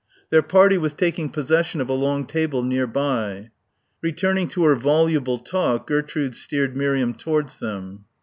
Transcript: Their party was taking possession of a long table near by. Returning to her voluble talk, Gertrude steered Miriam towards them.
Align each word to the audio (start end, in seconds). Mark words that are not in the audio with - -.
Their 0.31 0.41
party 0.41 0.79
was 0.79 0.95
taking 0.95 1.29
possession 1.29 1.79
of 1.79 1.87
a 1.87 1.93
long 1.93 2.25
table 2.25 2.63
near 2.63 2.87
by. 2.87 3.51
Returning 4.01 4.47
to 4.47 4.63
her 4.63 4.75
voluble 4.75 5.37
talk, 5.37 5.85
Gertrude 5.85 6.33
steered 6.33 6.75
Miriam 6.75 7.13
towards 7.13 7.59
them. 7.59 8.05